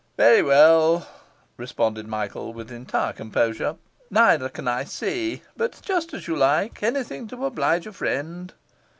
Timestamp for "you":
6.27-6.35